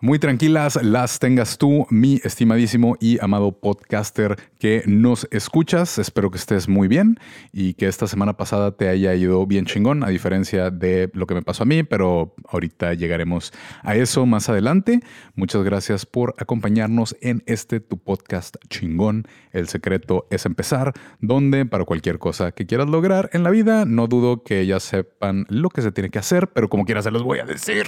[0.00, 5.98] Muy tranquilas las tengas tú, mi estimadísimo y amado podcaster que nos escuchas.
[5.98, 7.18] Espero que estés muy bien
[7.50, 11.32] y que esta semana pasada te haya ido bien chingón, a diferencia de lo que
[11.32, 15.00] me pasó a mí, pero ahorita llegaremos a eso más adelante.
[15.34, 19.26] Muchas gracias por acompañarnos en este tu podcast chingón.
[19.50, 24.08] El secreto es empezar, donde para cualquier cosa que quieras lograr en la vida, no
[24.08, 27.22] dudo que ya sepan lo que se tiene que hacer, pero como quiera se los
[27.22, 27.86] voy a decir.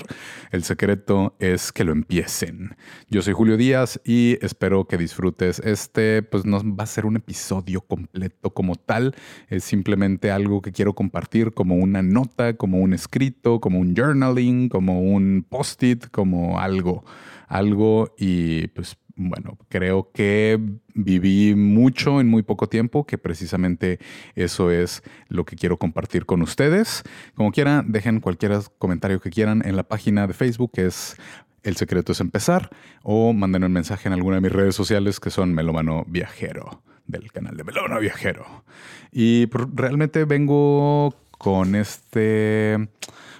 [0.52, 2.76] El secreto es que lo empiecen.
[3.10, 7.16] Yo soy Julio Díaz y espero que disfrutes este, pues no va a ser un
[7.16, 9.14] episodio completo como tal,
[9.48, 14.68] es simplemente algo que quiero compartir como una nota, como un escrito, como un journaling,
[14.68, 17.04] como un post-it, como algo,
[17.48, 20.60] algo y pues bueno, creo que
[20.94, 23.98] viví mucho en muy poco tiempo, que precisamente
[24.36, 27.02] eso es lo que quiero compartir con ustedes.
[27.34, 31.16] Como quieran, dejen cualquier comentario que quieran en la página de Facebook, que es
[31.62, 32.70] el secreto es empezar
[33.02, 37.30] o manden un mensaje en alguna de mis redes sociales que son Melómano Viajero, del
[37.32, 38.64] canal de Melómano Viajero.
[39.12, 42.88] Y realmente vengo con este,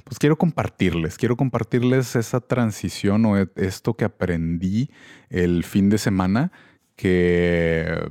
[0.04, 4.90] pues quiero compartirles, quiero compartirles esa transición o e, esto que aprendí
[5.28, 6.52] el fin de semana
[6.96, 8.10] que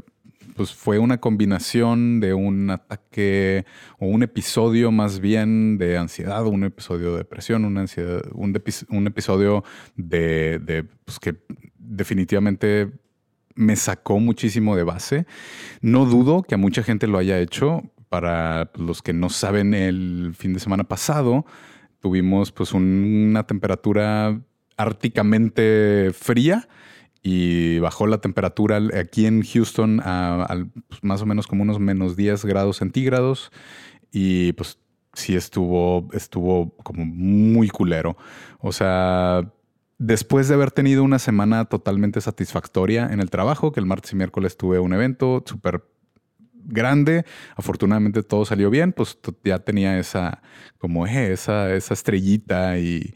[0.58, 3.66] pues fue una combinación de un ataque
[4.00, 8.55] o un episodio más bien de ansiedad, un episodio de depresión, una ansiedad, un,
[9.08, 9.64] episodio
[9.95, 11.36] de, pues que
[11.77, 12.91] definitivamente
[13.55, 15.25] me sacó muchísimo de base.
[15.81, 17.83] No dudo que a mucha gente lo haya hecho.
[18.09, 21.45] Para los que no saben, el fin de semana pasado
[21.99, 24.39] tuvimos pues una temperatura
[24.77, 26.67] árticamente fría
[27.30, 30.48] y bajó la temperatura aquí en Houston a,
[30.88, 33.52] pues, más o menos como unos menos 10 grados centígrados
[34.14, 34.80] y pues
[35.11, 38.15] sí estuvo, estuvo como muy culero.
[38.60, 39.52] O sea,
[39.98, 44.15] después de haber tenido una semana totalmente satisfactoria en el trabajo, que el martes y
[44.15, 45.83] miércoles tuve un evento súper
[46.54, 47.26] grande,
[47.58, 50.42] afortunadamente todo salió bien, pues ya tenía esa,
[50.77, 53.14] como eh, esa, esa estrellita y,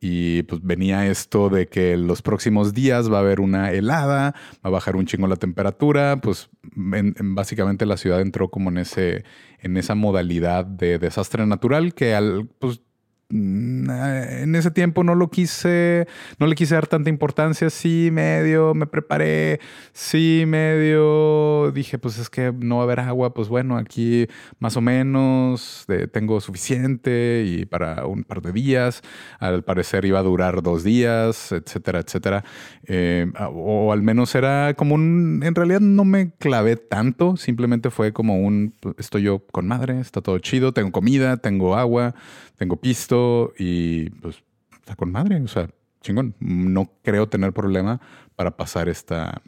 [0.00, 4.58] y pues venía esto de que los próximos días va a haber una helada, va
[4.62, 9.24] a bajar un chingo la temperatura, pues básicamente la ciudad entró como en ese
[9.58, 12.80] en esa modalidad de desastre natural que al pues
[13.30, 16.06] en ese tiempo no lo quise,
[16.38, 19.60] no le quise dar tanta importancia, sí, medio, me preparé,
[19.92, 24.26] sí, medio, dije, pues es que no va a haber agua, pues bueno, aquí
[24.58, 29.02] más o menos tengo suficiente y para un par de días,
[29.38, 32.44] al parecer iba a durar dos días, etcétera, etcétera,
[32.86, 38.12] eh, o al menos era como un, en realidad no me clavé tanto, simplemente fue
[38.12, 42.14] como un, estoy yo con madre, está todo chido, tengo comida, tengo agua,
[42.56, 43.19] tengo pisto
[43.58, 44.42] y pues
[44.72, 45.68] está con madre, o sea,
[46.00, 46.34] chingón.
[46.40, 48.00] No creo tener problema
[48.36, 49.42] para pasar esta,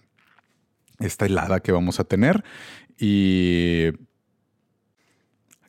[0.98, 2.44] esta helada que vamos a tener.
[2.98, 3.90] Y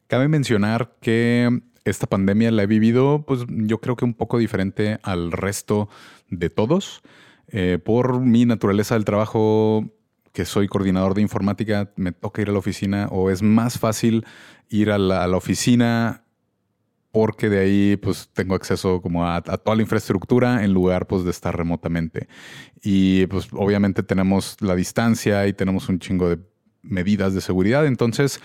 [0.08, 5.00] cabe mencionar que esta pandemia la he vivido, pues yo creo que un poco diferente
[5.04, 5.90] al resto
[6.30, 7.02] de todos.
[7.48, 9.86] Eh, por mi naturaleza del trabajo,
[10.32, 14.26] que soy coordinador de informática, me toca ir a la oficina o es más fácil
[14.70, 16.23] ir a la, a la oficina
[17.14, 21.30] porque de ahí pues tengo acceso como a, toda la infraestructura en lugar pues de
[21.30, 22.28] estar remotamente.
[22.82, 26.40] Y pues obviamente tenemos la distancia y tenemos un chingo de
[26.82, 27.86] medidas de seguridad.
[27.86, 28.42] Entonces,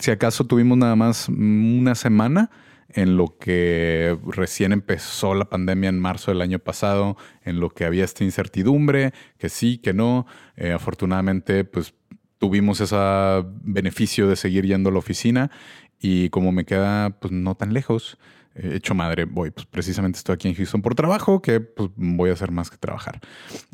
[0.00, 2.50] si acaso tuvimos nada más una semana
[2.88, 7.84] en lo que recién empezó la pandemia en marzo del año pasado, en lo que
[7.84, 10.26] había esta incertidumbre, que sí, que no.
[10.56, 11.92] Eh, afortunadamente, pues
[12.38, 12.96] tuvimos ese
[13.62, 15.50] beneficio de seguir yendo a la oficina
[16.06, 18.18] y como me queda pues no tan lejos,
[18.54, 22.28] he hecho madre, voy, pues precisamente estoy aquí en Houston por trabajo, que pues voy
[22.28, 23.20] a hacer más que trabajar.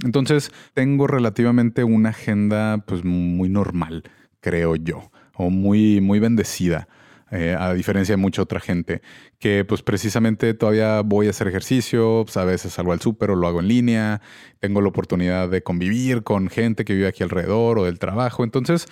[0.04, 4.04] Entonces tengo relativamente una agenda pues muy normal,
[4.38, 6.86] creo yo, o muy, muy bendecida.
[7.32, 9.02] Eh, a diferencia de mucha otra gente,
[9.38, 13.36] que pues precisamente todavía voy a hacer ejercicio, pues, a veces salgo al súper o
[13.36, 14.20] lo hago en línea,
[14.58, 18.88] tengo la oportunidad de convivir con gente que vive aquí alrededor o del trabajo, entonces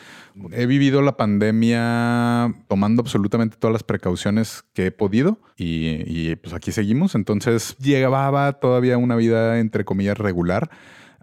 [0.52, 6.70] he vivido la pandemia tomando absolutamente todas las precauciones que he podido y, pues aquí
[6.70, 10.70] seguimos, entonces llegaba todavía una vida entre comillas regular,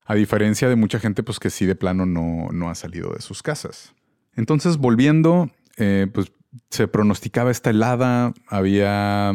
[0.05, 3.21] a diferencia de mucha gente pues que sí de plano no, no ha salido de
[3.21, 3.93] sus casas.
[4.35, 6.31] Entonces, volviendo, eh, pues
[6.69, 9.33] se pronosticaba esta helada, había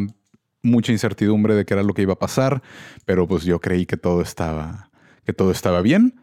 [0.62, 2.62] mucha incertidumbre de qué era lo que iba a pasar,
[3.04, 4.90] pero pues yo creí que todo estaba,
[5.24, 6.20] que todo estaba bien.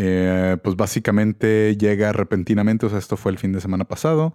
[0.00, 4.32] Eh, pues básicamente llega repentinamente, o sea, esto fue el fin de semana pasado,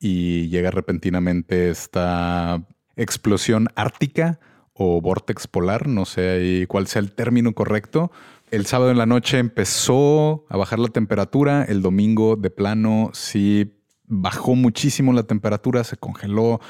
[0.00, 2.64] y llega repentinamente esta
[2.96, 4.40] explosión ártica
[4.72, 8.10] o vortex polar, no sé cuál sea el término correcto.
[8.50, 13.81] El sábado en la noche empezó a bajar la temperatura, el domingo de plano sí
[14.12, 16.60] bajó muchísimo la temperatura, se congeló,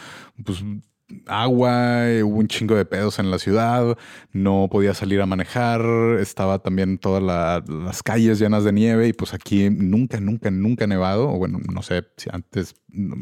[0.44, 0.64] pues
[1.26, 3.98] agua, hubo un chingo de pedos en la ciudad,
[4.32, 5.82] no podía salir a manejar,
[6.20, 7.22] estaba también todas
[7.68, 11.82] las calles llenas de nieve y pues aquí nunca, nunca, nunca nevado, o bueno, no
[11.82, 12.76] sé si antes,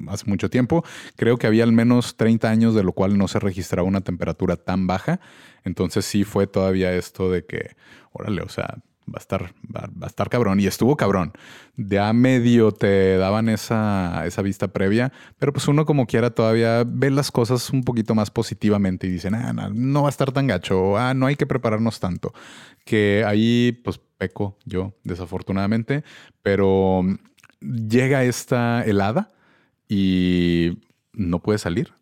[0.08, 0.84] hace mucho tiempo,
[1.16, 4.56] creo que había al menos 30 años de lo cual no se registraba una temperatura
[4.56, 5.19] tan baja,
[5.64, 7.70] entonces sí fue todavía esto de que,
[8.12, 10.60] órale, o sea, va a estar, va, a estar cabrón.
[10.60, 11.32] Y estuvo cabrón.
[11.76, 17.10] Ya medio te daban esa, esa vista previa, pero pues uno como quiera todavía ve
[17.10, 20.96] las cosas un poquito más positivamente y dicen, ah, no, va a estar tan gacho,
[20.96, 22.32] ah, no hay que prepararnos tanto.
[22.84, 26.04] Que ahí pues peco yo, desafortunadamente,
[26.42, 27.02] pero
[27.60, 29.32] llega esta helada
[29.88, 30.78] y
[31.12, 31.92] no puede salir.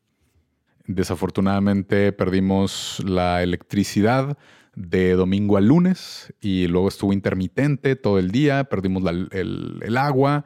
[0.87, 4.39] Desafortunadamente perdimos la electricidad
[4.79, 9.03] de domingo a lunes y luego estuvo intermitente todo el día, perdimos
[9.33, 10.45] el, agua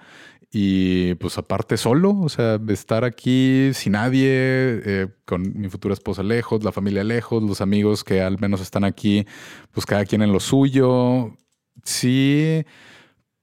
[0.51, 6.23] y pues aparte solo, o sea, estar aquí sin nadie, eh, con mi futura esposa
[6.23, 9.27] lejos, la familia lejos, los amigos que al menos están aquí,
[9.71, 11.37] pues cada quien en lo suyo.
[11.85, 12.65] Sí,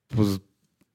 [0.07, 0.41] pues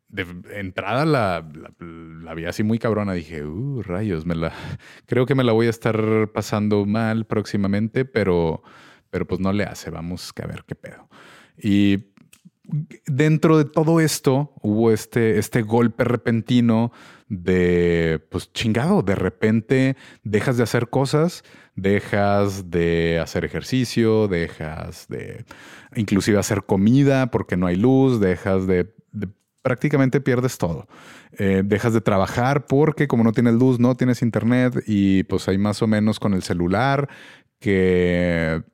[0.08, 0.26] de
[0.61, 1.49] entrada la,
[1.79, 3.12] la, vi así muy cabrona.
[3.12, 4.52] Dije, uh, rayos, me la,
[5.06, 8.62] creo que me la voy a estar pasando mal próximamente, pero
[9.15, 11.09] pero pues no le hace, vamos a ver qué pedo.
[11.57, 12.07] Y
[13.07, 16.91] dentro de todo esto hubo este, este golpe repentino
[17.29, 21.45] de, pues chingado, de repente dejas de hacer cosas,
[21.77, 25.45] dejas de hacer ejercicio, dejas de
[25.95, 28.93] inclusive hacer comida porque no hay luz, dejas de,
[29.63, 30.89] prácticamente pierdes todo.
[31.39, 35.59] Eh, dejas de trabajar porque como no tienes luz, no tienes internet y pues hay
[35.59, 37.09] más o menos con el celular
[37.61, 38.74] que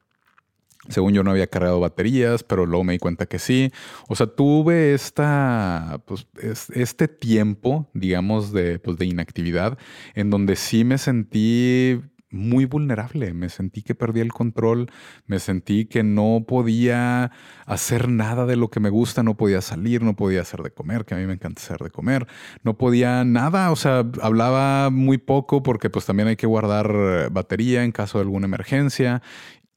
[0.90, 3.72] según yo no había cargado baterías, pero luego me di cuenta que sí.
[4.08, 6.26] O sea, tuve esta, pues,
[6.74, 9.78] este tiempo, digamos, de, pues, de inactividad
[10.14, 12.00] en donde sí me sentí
[12.30, 14.90] muy vulnerable, me sentí que perdí el control,
[15.26, 17.32] me sentí que no podía
[17.66, 21.04] hacer nada de lo que me gusta, no podía salir, no podía hacer de comer,
[21.04, 22.26] que a mí me encanta hacer de comer,
[22.62, 27.82] no podía nada, o sea, hablaba muy poco porque pues también hay que guardar batería
[27.84, 29.22] en caso de alguna emergencia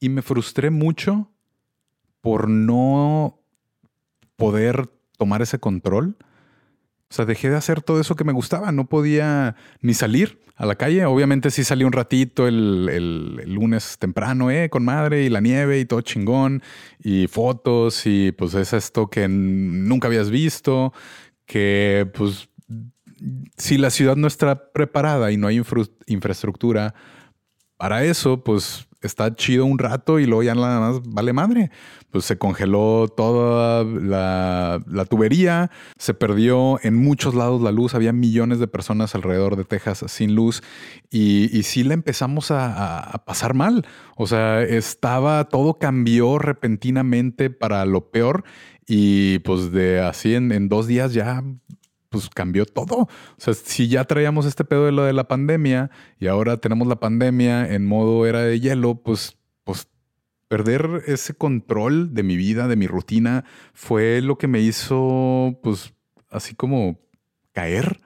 [0.00, 1.30] y me frustré mucho
[2.20, 3.40] por no
[4.36, 6.16] poder tomar ese control.
[7.10, 8.72] O sea, dejé de hacer todo eso que me gustaba.
[8.72, 11.04] No podía ni salir a la calle.
[11.04, 14.70] Obviamente sí salí un ratito el, lunes temprano, ¿eh?
[14.70, 16.62] Con madre y la nieve y todo chingón.
[16.98, 20.92] Y fotos y pues es esto que nunca habías visto.
[21.46, 22.48] Que pues
[23.56, 25.62] si la ciudad no está preparada y no hay
[26.06, 26.94] infraestructura
[27.76, 31.70] para eso, pues está chido un rato y luego ya nada más vale madre.
[32.10, 38.60] Pues se congeló toda la, tubería, se perdió en muchos lados la luz, había millones
[38.60, 40.62] de personas alrededor de Texas sin luz
[41.10, 43.86] y, sí le empezamos a, pasar mal.
[44.16, 48.44] O sea, estaba, todo cambió repentinamente para lo peor
[48.86, 51.42] y pues de así en, en dos días ya
[52.14, 52.94] pues cambió todo.
[52.96, 55.90] O sea, si ya traíamos este pedo de lo de la pandemia
[56.20, 59.88] y ahora tenemos la pandemia en modo era de hielo, pues, pues
[60.46, 65.92] perder ese control de mi vida, de mi rutina, fue lo que me hizo, pues,
[66.30, 67.00] así como
[67.52, 68.00] caer,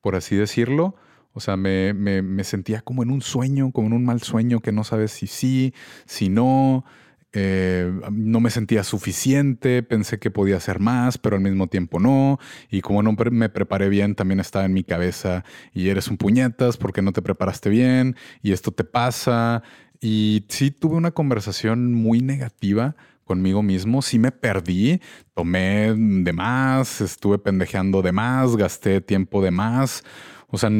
[0.00, 0.96] por así decirlo.
[1.32, 4.58] O sea, me, me, me sentía como en un sueño, como en un mal sueño
[4.58, 5.72] que no sabes si sí,
[6.04, 6.84] si no.
[7.34, 12.38] Eh, no me sentía suficiente, pensé que podía hacer más, pero al mismo tiempo no.
[12.70, 16.76] Y como no me preparé bien, también estaba en mi cabeza y eres un puñetas
[16.76, 19.62] porque no te preparaste bien y esto te pasa.
[20.00, 25.00] Y sí tuve una conversación muy negativa conmigo mismo, sí me perdí,
[25.32, 30.04] tomé de más, estuve pendejeando de más, gasté tiempo de más.
[30.48, 30.70] O sea,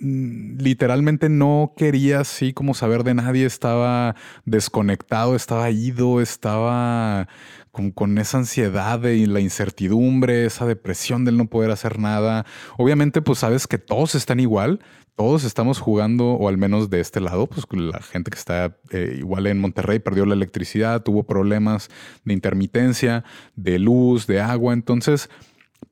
[0.00, 4.16] literalmente no quería así como saber de nadie, estaba
[4.46, 7.28] desconectado, estaba ido, estaba
[7.70, 12.46] con, con, esa ansiedad y la incertidumbre, esa depresión del no poder hacer nada.
[12.78, 14.80] Obviamente, pues sabes que todos están igual,
[15.20, 19.16] todos estamos jugando, o al menos de este lado, pues la gente que está eh,
[19.18, 21.90] igual en Monterrey perdió la electricidad, tuvo problemas
[22.24, 23.22] de intermitencia,
[23.54, 25.28] de luz, de agua, entonces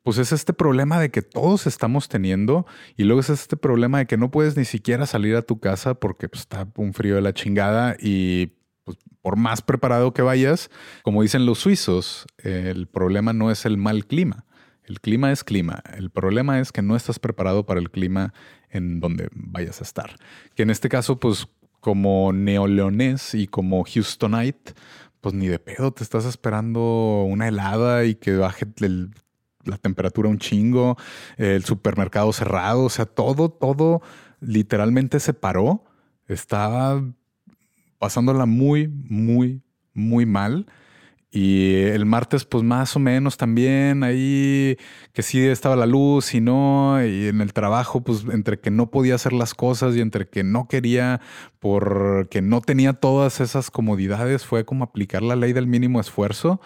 [0.03, 2.67] pues es este problema de que todos estamos teniendo
[2.97, 5.95] y luego es este problema de que no puedes ni siquiera salir a tu casa
[5.95, 8.55] porque pues, está un frío de la chingada y
[8.85, 10.71] pues, por más preparado que vayas,
[11.03, 14.47] como dicen los suizos, el problema no es el mal clima.
[14.85, 15.83] El clima es clima.
[15.95, 18.33] El problema es que no estás preparado para el clima
[18.71, 20.17] en donde vayas a estar.
[20.55, 21.47] Que en este caso, pues
[21.81, 24.73] como neoleonés y como Houstonite,
[25.21, 28.67] pues ni de pedo te estás esperando una helada y que baje
[29.69, 30.97] la temperatura un chingo,
[31.37, 34.03] el supermercado cerrado, o sea, todo, todo
[34.41, 35.85] literalmente se paró.
[36.27, 37.03] Estaba
[37.99, 39.63] pasándola muy, muy,
[39.95, 40.67] muy mal.
[41.31, 44.79] Y el martes, pues más o menos también ahí,
[45.13, 48.91] que sí estaba la luz y no, y en el trabajo, pues entre que no
[48.91, 51.21] podía hacer las cosas y entre que no quería,
[51.59, 56.63] porque no tenía todas esas comodidades, fue como aplicar la ley del mínimo esfuerzo.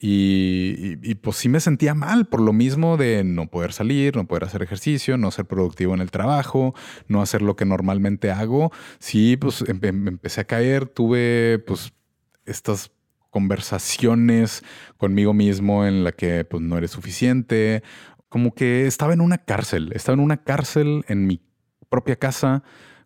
[0.00, 4.44] Y, pues sí me sentía mal por lo mismo de no poder salir, no poder
[4.44, 6.74] hacer ejercicio, no ser productivo en el trabajo,
[7.08, 8.70] no hacer lo que normalmente hago.
[9.00, 11.92] Sí, pues empecé a caer, tuve pues
[12.46, 12.92] estas
[13.30, 14.62] conversaciones
[14.96, 17.82] conmigo mismo en la que pues no eres suficiente,
[18.28, 21.40] como que estaba en una cárcel, estaba en una cárcel en mi
[21.88, 22.62] propia casa,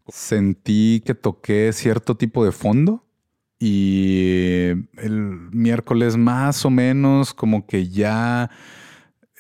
[0.08, 3.06] sentí que toqué cierto tipo de fondo
[3.64, 5.21] y el
[5.52, 8.50] miércoles más o menos como que ya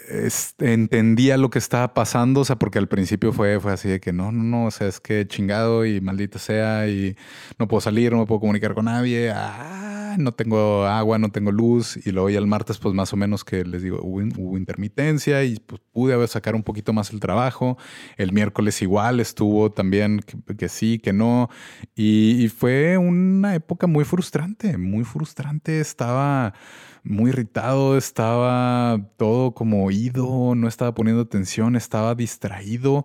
[0.08, 3.98] este, entendía lo que estaba pasando, o sea, porque al principio fue, fue así de
[3.98, 7.16] que no, no, no, o sea, es que chingado y maldita sea y
[7.58, 11.98] no puedo salir, no puedo comunicar con nadie, ah, no tengo agua, no tengo luz
[12.04, 15.56] y luego ya el martes pues más o menos que les digo, hubo, intermitencia y
[15.56, 17.78] pues pude sacar un poquito más el trabajo,
[18.16, 20.20] el miércoles igual estuvo también
[20.56, 21.48] que, sí, que no.
[21.94, 26.54] Y fue una época muy frustrante, muy frustrante, estaba
[27.04, 33.04] muy irritado, estaba todo como oído, no estaba poniendo atención, estaba distraído,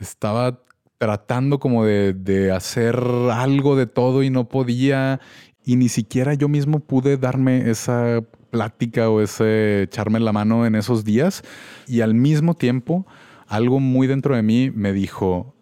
[0.00, 0.62] estaba
[0.98, 2.96] tratando como de, hacer
[3.32, 5.20] algo de todo y no podía
[5.68, 10.74] y ni siquiera yo mismo pude darme esa plática o ese echarme la mano en
[10.74, 11.42] esos días.
[11.86, 13.06] Y al mismo tiempo
[13.46, 15.54] algo muy dentro de mí me dijo,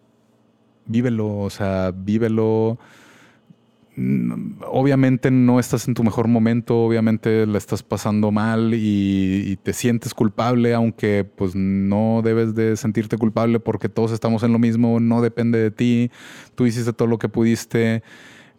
[0.85, 2.79] vívelo, o sea, vívelo.
[4.65, 10.13] Obviamente no estás en tu mejor momento, obviamente la estás pasando mal y, te sientes
[10.13, 15.21] culpable, aunque pues no debes de sentirte culpable porque todos estamos en lo mismo, no
[15.21, 16.11] depende de ti,
[16.55, 18.03] tú hiciste todo lo que pudiste,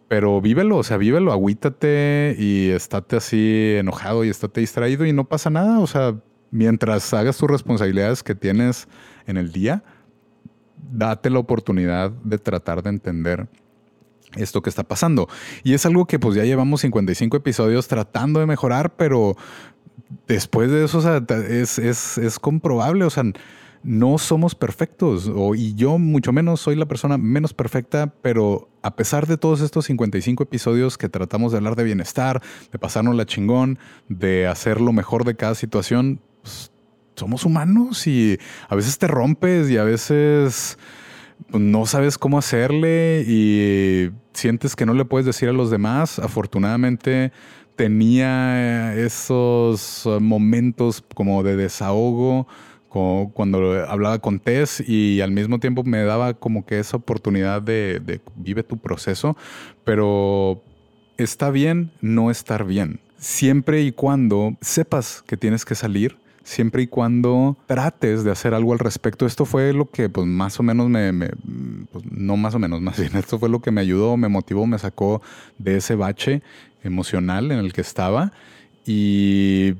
[0.09, 5.25] pero vívelo, o sea, vívelo, agüítate y estate así enojado y estate distraído y no
[5.25, 6.15] pasa nada, o sea,
[6.51, 8.87] mientras hagas tus responsabilidades que tienes
[9.27, 9.83] en el día,
[10.91, 13.47] date la oportunidad de tratar de entender
[14.35, 15.29] esto que está pasando.
[15.63, 19.37] Y es algo que pues ya llevamos 55 episodios tratando de mejorar, pero
[20.27, 23.23] después de eso es, comprobable, o sea,
[23.83, 28.95] no somos perfectos, o, y yo mucho menos soy la persona menos perfecta, pero a
[28.95, 33.25] pesar de todos estos 55 episodios que tratamos de hablar de bienestar, de pasarnos la
[33.25, 36.71] chingón, de hacer lo mejor de cada situación, pues,
[37.15, 38.37] somos humanos y
[38.69, 40.77] a veces te rompes y a veces
[41.49, 46.19] no sabes cómo hacerle y sientes que no le puedes decir a los demás.
[46.19, 47.33] Afortunadamente
[47.75, 52.47] tenía esos momentos como de desahogo
[52.89, 57.99] cuando hablaba con Tess y al mismo tiempo me daba como que esa oportunidad de,
[57.99, 59.37] de vive tu proceso,
[59.83, 60.61] pero
[61.17, 62.99] está bien no estar bien.
[63.17, 66.17] Siempre y cuando sepas que tienes que salir,
[66.49, 69.25] siempre y cuando trates de hacer algo al respecto.
[69.25, 71.13] Esto fue lo que pues más o menos me,
[71.91, 74.65] pues, no más o menos, más bien, esto fue lo que me ayudó, me motivó,
[74.65, 75.21] me sacó
[75.57, 76.41] de ese bache
[76.83, 78.31] emocional en el que estaba
[78.85, 79.75] y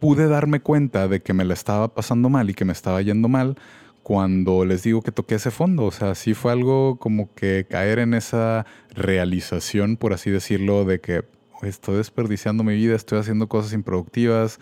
[0.00, 3.28] pude darme cuenta de que me la estaba pasando mal y que me estaba yendo
[3.28, 3.56] mal
[4.02, 5.84] cuando les digo que toqué ese fondo.
[5.84, 11.00] O sea, sí fue algo como que caer en esa realización, por así decirlo, de
[11.00, 11.24] que
[11.62, 14.58] estoy desperdiciando mi vida, estoy haciendo cosas improductivas,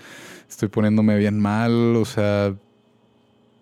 [0.49, 2.55] estoy poniéndome bien mal, o sea,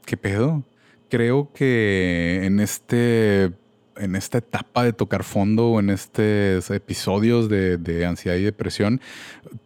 [0.06, 0.64] ¿qué pedo?
[1.08, 3.52] Creo que en este
[3.98, 9.00] en esta etapa de tocar fondo o en estos episodios de, ansiedad y depresión,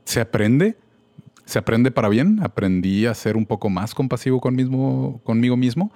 [0.05, 0.77] se aprende,
[1.51, 2.41] se aprende para bien.
[2.43, 5.93] Aprendí a ser un poco más compasivo conmigo mismo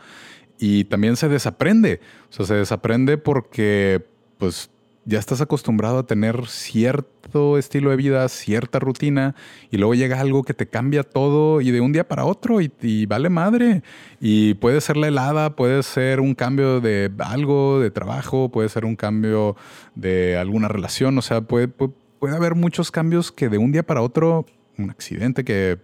[0.58, 2.00] y también se desaprende.
[2.30, 4.04] O sea, se desaprende porque
[4.38, 4.70] pues
[5.06, 9.34] ya estás acostumbrado a tener cierto estilo de vida, cierta rutina,
[9.70, 13.06] y luego llega algo que te cambia todo y de un día para otro y,
[13.06, 13.82] vale madre.
[14.20, 18.84] Y puede ser la helada, puede ser un cambio de algo, de trabajo, puede ser
[18.84, 19.56] un cambio
[19.94, 21.92] de alguna relación, o sea, puede, puede,
[22.34, 24.46] haber muchos cambios que de un día para otro,
[24.78, 25.78] un accidente que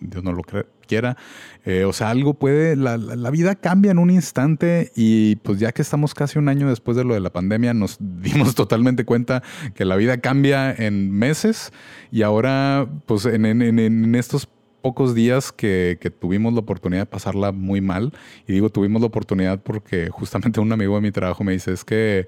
[0.00, 0.42] Dios no lo
[0.86, 1.16] quiera.
[1.64, 5.72] Eh, o sea, algo puede, la, la, vida cambia en un instante y pues ya
[5.72, 9.42] que estamos casi un año después de lo de la pandemia, nos dimos totalmente cuenta
[9.74, 11.72] que la vida cambia en meses
[12.10, 14.48] y ahora pues en, en, en estos
[14.82, 18.12] pocos días que, que, tuvimos la oportunidad de pasarla muy mal.
[18.46, 21.86] Y digo, tuvimos la oportunidad porque justamente un amigo de mi trabajo me dice, es
[21.86, 22.26] que,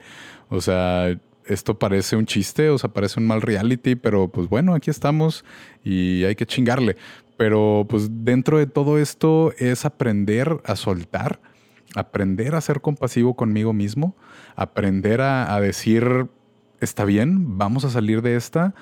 [0.48, 4.74] o sea, esto parece un chiste, o sea, parece un mal reality, pero pues bueno,
[4.74, 5.44] aquí estamos
[5.84, 6.96] y hay que chingarle.
[7.36, 11.40] Pero pues dentro de todo esto es aprender a soltar,
[11.94, 14.16] aprender a ser compasivo conmigo mismo,
[14.54, 16.26] aprender a, a decir,
[16.80, 18.74] está bien, vamos a salir de esta,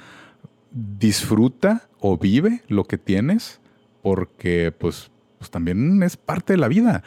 [0.70, 3.60] disfruta o vive lo que tienes
[4.02, 7.02] porque pues, pues también es parte de la vida.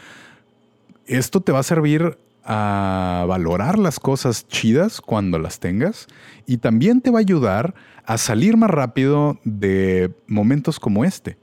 [1.06, 6.08] Esto te va a servir a valorar las cosas chidas cuando las tengas
[6.46, 7.75] y también te va a ayudar
[8.06, 11.38] a salir más rápido de momentos como este.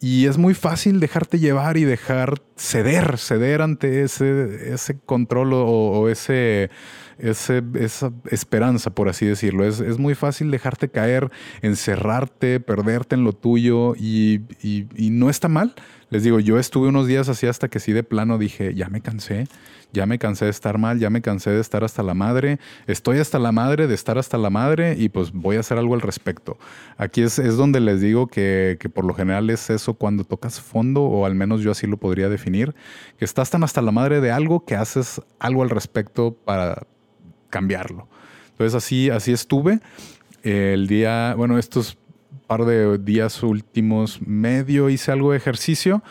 [0.00, 6.08] Y es muy fácil dejarte llevar y dejar ceder, ceder ante ese, ese control o
[6.10, 6.70] ese
[7.18, 9.64] esa esperanza, por así decirlo.
[9.64, 11.30] Es, es, muy fácil dejarte caer,
[11.62, 15.74] encerrarte, perderte en lo tuyo y, y, y, no está mal.
[16.10, 19.00] Les digo, yo estuve unos días así hasta que sí de plano dije, ya me
[19.00, 19.46] cansé,
[19.94, 23.18] ya me cansé de estar mal, ya me cansé de estar hasta la madre, estoy
[23.18, 26.02] hasta la madre de estar hasta la madre y pues voy a hacer algo al
[26.02, 26.58] respecto.
[26.98, 30.60] Aquí es, es donde les digo que, que por lo general es eso cuando tocas
[30.60, 32.74] fondo, o al menos yo así lo podría definir,
[33.16, 36.82] que estás tan hasta la madre de algo que haces algo al respecto para,
[37.54, 38.08] cambiarlo.
[38.50, 39.78] Entonces así, así estuve.
[40.42, 41.96] El día, bueno, estos
[42.48, 46.02] par de días últimos medio hice algo de ejercicio.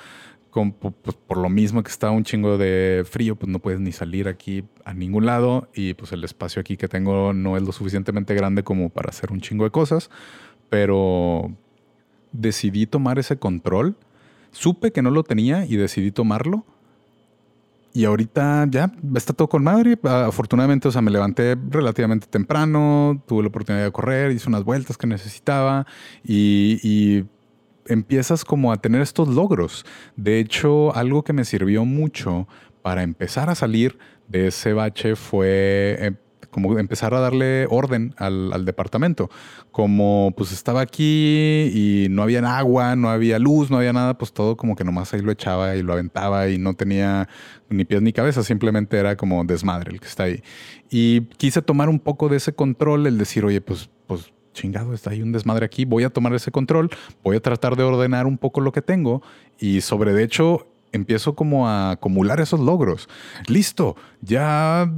[0.54, 3.92] Con, pues, por lo mismo que está un chingo de frío, pues no puedes ni
[3.92, 7.72] salir aquí a ningún lado y pues el espacio aquí que tengo no es lo
[7.72, 10.12] suficientemente grande como para hacer un chingo de cosas,
[10.70, 11.52] pero
[12.32, 13.98] decidí tomar ese control.
[14.52, 16.66] Supe que no lo tenía y decidí tomarlo
[17.94, 19.98] y ahorita ya está todo con madre.
[20.04, 24.98] Afortunadamente, o sea, me levanté relativamente temprano, tuve la oportunidad de correr, hice unas vueltas
[24.98, 25.86] que necesitaba
[26.24, 27.26] y,
[27.88, 29.86] empiezas como a tener estos logros.
[30.16, 32.48] De hecho, algo que me sirvió mucho
[32.82, 36.12] para empezar a salir de ese bache fue eh,
[36.54, 39.30] como empezar a darle orden al, departamento.
[39.72, 44.32] Como pues estaba aquí y no había agua, no había luz, no había nada, pues
[44.32, 47.28] todo como que nomás ahí lo echaba y lo aventaba y no tenía
[47.70, 50.44] ni pies ni cabeza, simplemente era como desmadre el que está ahí.
[50.90, 53.90] Y quise tomar un poco de ese control, el decir, oye, pues
[54.54, 56.90] chingado, está ahí un desmadre aquí, voy a tomar ese control,
[57.24, 59.22] voy a tratar de ordenar un poco lo que tengo
[59.60, 63.10] y sobre de hecho empiezo como a acumular esos logros.
[63.48, 64.92] Listo, ya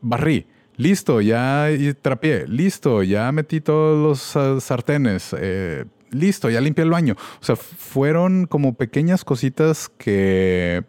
[0.00, 1.68] barrí Listo, ya
[2.02, 2.46] trapié.
[2.48, 5.34] Listo, ya metí todos los sartenes.
[5.38, 7.16] Eh, listo, ya limpié el baño.
[7.40, 10.84] O sea, fueron como pequeñas cositas que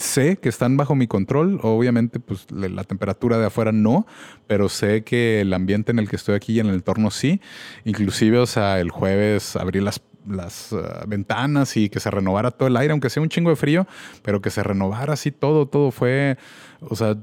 [0.00, 1.60] sé que están bajo mi control.
[1.62, 4.06] Obviamente, pues la temperatura de afuera no,
[4.46, 7.40] pero sé que el ambiente en el que estoy aquí y en el entorno sí.
[7.84, 12.68] Inclusive, o sea, el jueves abrí las las ah, ventanas y que se renovara todo
[12.68, 13.86] el aire, aunque sea un chingo de frío,
[14.22, 16.36] pero que se renovara así todo, todo fue,
[16.80, 17.16] o sea,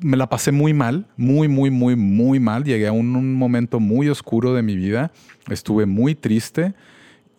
[0.00, 2.64] me la pasé muy mal, muy, muy, muy, muy mal.
[2.64, 5.12] Llegué a un, momento muy oscuro de mi vida.
[5.48, 6.74] Estuve muy triste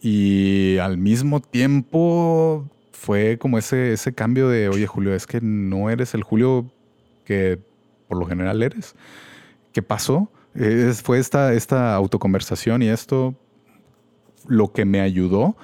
[0.01, 2.67] y al mismo tiempo
[3.01, 6.71] fue como ese, ese cambio de, oye Julio, es que no eres el Julio
[7.25, 7.57] que
[8.07, 8.93] por lo general eres.
[9.73, 10.31] ¿Qué pasó?
[11.01, 13.33] fue esta, esta autoconversación y esto
[14.47, 15.55] lo que me ayudó,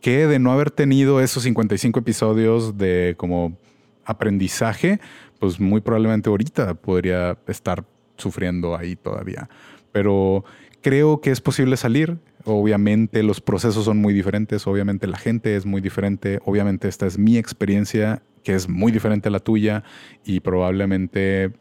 [0.00, 3.58] que de no haber tenido esos 55 episodios de como
[4.06, 4.98] aprendizaje,
[5.40, 7.84] pues muy probablemente ahorita podría estar
[8.16, 9.50] sufriendo ahí todavía.
[9.92, 10.44] Pero
[10.80, 12.16] creo que es posible salir.
[12.48, 17.18] Obviamente los procesos son muy diferentes, obviamente la gente es muy diferente, obviamente esta es
[17.18, 19.84] mi experiencia que es muy diferente a la tuya
[20.24, 21.52] y probablemente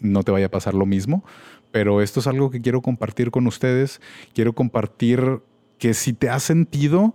[0.00, 1.24] no te vaya a pasar lo mismo,
[1.70, 4.00] pero esto es algo que quiero compartir con ustedes.
[4.34, 5.40] Quiero compartir
[5.78, 7.14] que si te has sentido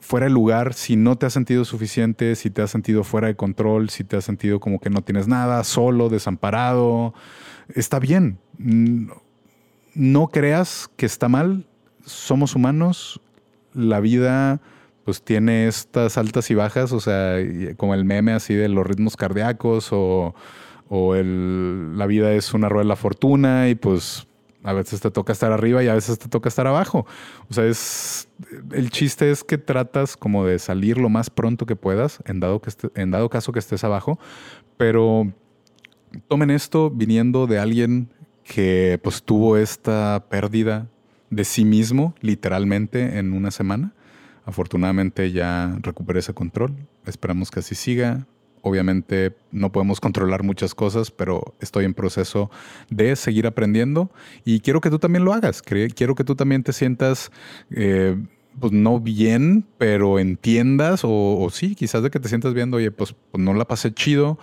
[0.00, 3.36] fuera de lugar, si no te has sentido suficiente, si te has sentido fuera de
[3.36, 7.14] control, si te has sentido como que no tienes nada, solo, desamparado,
[7.74, 8.38] está bien.
[9.94, 11.66] No creas que está mal,
[12.08, 13.20] somos humanos,
[13.74, 14.60] la vida
[15.04, 17.36] pues tiene estas altas y bajas, o sea,
[17.76, 20.34] como el meme así de los ritmos cardíacos o,
[20.88, 24.26] o el, la vida es una rueda de la fortuna y pues
[24.64, 27.06] a veces te toca estar arriba y a veces te toca estar abajo.
[27.48, 28.28] O sea, es
[28.72, 32.60] el chiste es que tratas como de salir lo más pronto que puedas, en dado,
[32.60, 34.18] que en dado caso que estés abajo,
[34.76, 35.32] pero
[36.26, 38.10] tomen esto viniendo de alguien
[38.44, 40.88] que pues tuvo esta pérdida
[41.30, 43.92] de sí mismo, literalmente, en una semana.
[44.44, 46.74] Afortunadamente ya recuperé ese control.
[47.04, 48.26] Esperamos que así siga.
[48.62, 52.50] Obviamente no podemos controlar muchas cosas, pero estoy en proceso
[52.90, 54.10] de seguir aprendiendo
[54.44, 55.62] y quiero que tú también lo hagas.
[55.62, 57.30] Quiero que tú también te sientas,
[57.70, 58.16] eh,
[58.58, 63.14] pues no bien, pero entiendas o, sí, quizás de que te sientas viendo, oye, pues
[63.34, 64.38] no la pasé chido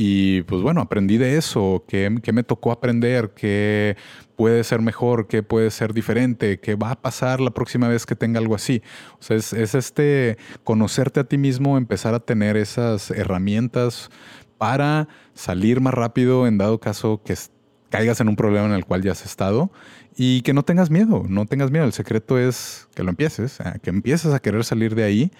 [0.00, 3.96] y pues bueno, aprendí de eso, qué, me tocó aprender, qué
[4.36, 8.14] puede ser mejor, qué puede ser diferente, qué va a pasar la próxima vez que
[8.14, 8.80] tenga algo así.
[9.18, 14.08] O sea, es, es este conocerte a ti mismo, empezar a tener esas herramientas
[14.56, 17.32] para salir más rápido en dado caso que
[17.90, 19.70] caigas en un problema en el cual ya has estado
[20.16, 21.84] y que no tengas miedo, no tengas miedo.
[21.84, 25.30] El secreto es que lo empieces, que empieces a querer salir de ahí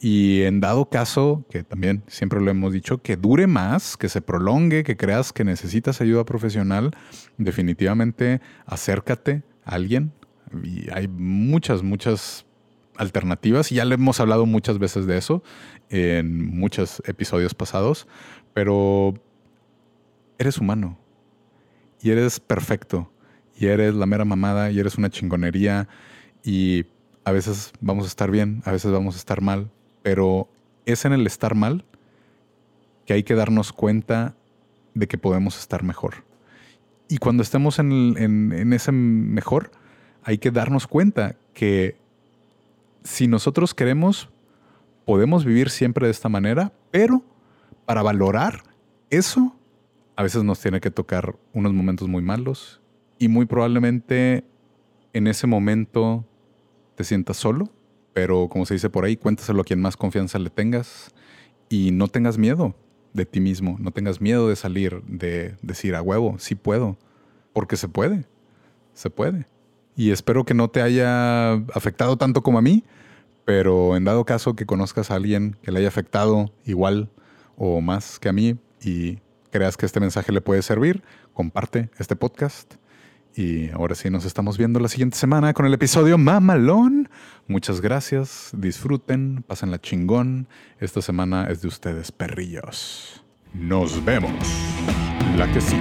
[0.00, 4.20] y en dado caso, que también siempre lo hemos dicho, que dure más, que se
[4.20, 6.90] prolongue, que creas que necesitas ayuda profesional,
[7.38, 10.12] definitivamente acércate a alguien.
[10.64, 12.46] Y hay muchas, muchas
[12.96, 15.42] alternativas y ya le hemos hablado muchas veces de eso
[15.88, 18.06] en muchos episodios pasados,
[18.54, 19.14] pero
[20.38, 20.98] eres humano
[22.02, 23.10] y eres perfecto
[23.56, 25.88] y eres la mera mamada y eres una chingonería
[26.44, 26.86] y
[27.24, 29.70] a veces vamos a estar bien, a veces vamos a estar mal,
[30.02, 30.48] pero
[30.86, 31.84] es en el estar mal
[33.06, 34.34] que hay que darnos cuenta
[34.94, 36.24] de que podemos estar mejor.
[37.08, 39.70] Y cuando estemos en, ese mejor,
[40.24, 41.96] hay que darnos cuenta que
[43.04, 44.28] si nosotros queremos,
[45.04, 47.22] podemos vivir siempre de esta manera, pero
[47.84, 48.62] para valorar
[49.10, 49.54] eso,
[50.16, 52.80] a veces nos tiene que tocar unos momentos muy malos
[53.18, 54.44] y muy probablemente
[55.12, 56.24] en ese momento
[56.96, 57.70] te sientas solo
[58.12, 61.12] pero como se dice por ahí, cuéntaselo a quien más confianza le tengas
[61.68, 62.74] y no tengas miedo
[63.12, 66.96] de ti mismo, no tengas miedo de salir, de decir a huevo, sí puedo,
[67.52, 68.24] porque se puede,
[68.94, 69.46] se puede.
[69.96, 72.84] Y espero que no te haya afectado tanto como a mí,
[73.44, 77.10] pero en dado caso que conozcas a alguien que le haya afectado igual
[77.56, 79.18] o más que a mí y
[79.52, 82.74] creas que este mensaje le puede servir, comparte este podcast
[83.34, 87.08] y ahora sí, nos estamos viendo la siguiente semana con el episodio Mamalón.
[87.46, 90.48] Muchas gracias, disfruten, pasen la chingón.
[90.80, 93.24] Esta semana es de ustedes, perrillos.
[93.54, 94.32] Nos vemos.
[95.36, 95.76] La que sí.